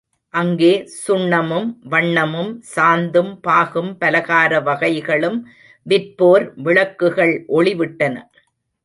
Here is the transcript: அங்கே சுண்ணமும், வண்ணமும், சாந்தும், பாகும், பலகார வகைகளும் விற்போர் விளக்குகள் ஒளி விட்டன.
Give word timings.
அங்கே 0.33 0.87
சுண்ணமும், 1.07 1.67
வண்ணமும், 1.89 2.51
சாந்தும், 2.75 3.31
பாகும், 3.41 3.91
பலகார 3.99 4.61
வகைகளும் 4.63 5.39
விற்போர் 5.85 6.45
விளக்குகள் 6.55 7.43
ஒளி 7.47 7.75
விட்டன. 7.75 8.15